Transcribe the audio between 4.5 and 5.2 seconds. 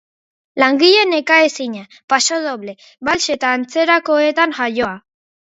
jaioa.